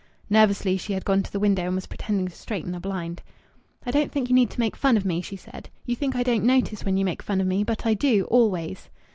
Nervously 0.31 0.77
she 0.77 0.93
had 0.93 1.05
gone 1.05 1.21
to 1.21 1.31
the 1.31 1.39
window 1.39 1.67
and 1.67 1.75
was 1.75 1.85
pretending 1.85 2.27
to 2.27 2.35
straighten 2.35 2.73
a 2.73 2.79
blind. 2.79 3.21
"I 3.85 3.91
don't 3.91 4.11
think 4.11 4.29
you 4.29 4.33
need 4.33 4.49
to 4.49 4.59
make 4.59 4.75
fun 4.75 4.97
of 4.97 5.05
me," 5.05 5.21
she 5.21 5.35
said. 5.35 5.69
"You 5.85 5.95
think 5.95 6.15
I 6.15 6.23
don't 6.23 6.43
notice 6.43 6.83
when 6.83 6.97
you 6.97 7.05
make 7.05 7.21
fun 7.21 7.39
of 7.39 7.45
me. 7.45 7.63
But 7.63 7.85
I 7.85 7.93
do 7.93 8.23
always." 8.31 8.89